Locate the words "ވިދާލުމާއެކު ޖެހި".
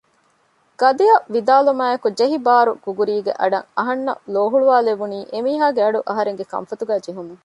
1.33-2.37